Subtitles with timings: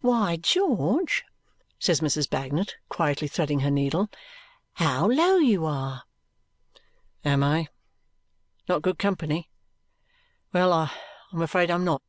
[0.00, 1.24] "Why, George!"
[1.80, 2.30] says Mrs.
[2.30, 4.08] Bagnet, quietly threading her needle.
[4.74, 6.04] "How low you are!"
[7.24, 7.66] "Am I?
[8.68, 9.50] Not good company?
[10.52, 10.92] Well, I
[11.32, 12.00] am afraid I am not."